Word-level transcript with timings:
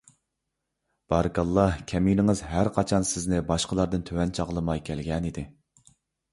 بارىكاللاھ! 1.13 1.75
كەمىنىڭىز 1.91 2.43
ھەرقاچان 2.55 3.07
سىزنى 3.11 3.45
باشقىلاردىن 3.53 4.09
تۆۋەن 4.11 4.35
چاغلىماي 4.41 4.85
كەلگەنىدى. 4.91 5.49